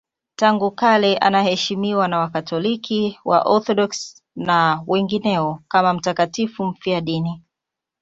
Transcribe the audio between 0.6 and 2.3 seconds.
kale anaheshimiwa na